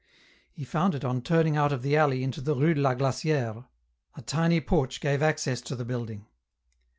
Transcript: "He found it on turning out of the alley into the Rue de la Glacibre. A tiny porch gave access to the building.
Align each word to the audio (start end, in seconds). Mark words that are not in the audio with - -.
"He 0.55 0.63
found 0.65 0.95
it 0.95 1.05
on 1.05 1.21
turning 1.21 1.55
out 1.57 1.71
of 1.71 1.83
the 1.83 1.95
alley 1.95 2.23
into 2.23 2.41
the 2.41 2.55
Rue 2.55 2.73
de 2.73 2.81
la 2.81 2.95
Glacibre. 2.95 3.67
A 4.15 4.21
tiny 4.23 4.59
porch 4.59 4.99
gave 4.99 5.21
access 5.21 5.61
to 5.61 5.75
the 5.75 5.85
building. 5.85 6.25